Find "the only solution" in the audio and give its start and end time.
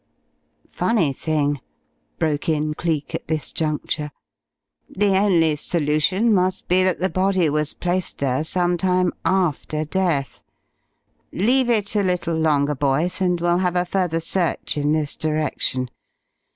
4.89-6.33